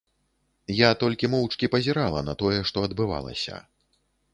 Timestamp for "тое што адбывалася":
2.43-3.65